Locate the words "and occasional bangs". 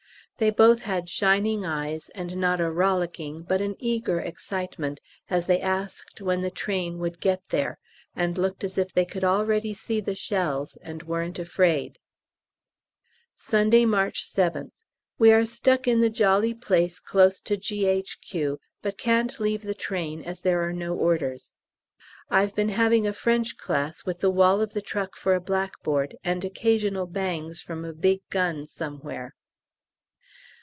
26.23-27.61